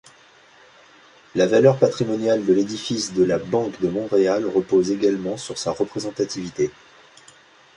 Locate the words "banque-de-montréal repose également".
3.37-5.37